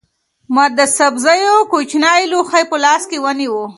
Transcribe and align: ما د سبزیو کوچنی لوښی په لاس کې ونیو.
ما 0.53 0.65
د 0.77 0.79
سبزیو 0.97 1.57
کوچنی 1.71 2.21
لوښی 2.31 2.63
په 2.71 2.77
لاس 2.83 3.01
کې 3.09 3.17
ونیو. 3.23 3.61